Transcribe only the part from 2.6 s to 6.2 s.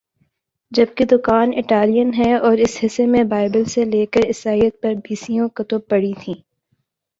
اس حصہ میں بائبل سے لیکر عیسائیت پر بیسیوں کتب پڑی